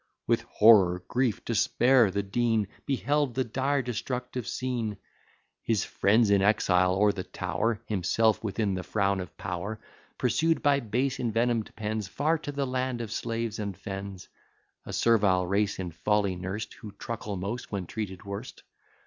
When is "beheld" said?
2.87-3.35